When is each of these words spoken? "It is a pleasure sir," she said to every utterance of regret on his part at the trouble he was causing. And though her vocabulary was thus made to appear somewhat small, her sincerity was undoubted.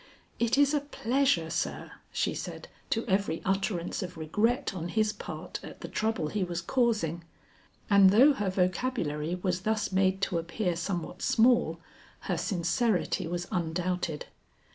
"It 0.39 0.57
is 0.57 0.73
a 0.73 0.79
pleasure 0.79 1.51
sir," 1.51 1.91
she 2.11 2.33
said 2.33 2.67
to 2.89 3.05
every 3.05 3.39
utterance 3.45 4.01
of 4.01 4.17
regret 4.17 4.73
on 4.73 4.87
his 4.87 5.13
part 5.13 5.59
at 5.61 5.81
the 5.81 5.87
trouble 5.87 6.29
he 6.29 6.43
was 6.43 6.59
causing. 6.59 7.23
And 7.87 8.09
though 8.09 8.33
her 8.33 8.49
vocabulary 8.49 9.35
was 9.43 9.61
thus 9.61 9.91
made 9.91 10.19
to 10.23 10.39
appear 10.39 10.75
somewhat 10.75 11.21
small, 11.21 11.79
her 12.21 12.35
sincerity 12.39 13.27
was 13.27 13.47
undoubted. 13.51 14.25